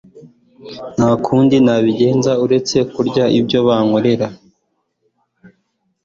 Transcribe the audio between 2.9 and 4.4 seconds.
kurya ibyo bankorera